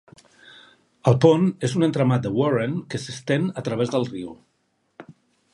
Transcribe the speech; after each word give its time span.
El 1.11 1.17
pont 1.25 1.45
és 1.67 1.75
un 1.81 1.87
entramat 1.89 2.25
de 2.25 2.33
Warren 2.39 2.75
que 2.95 3.03
s'estén 3.05 3.49
a 3.63 3.67
través 3.71 3.97
del 3.97 4.09
riu. 4.15 4.37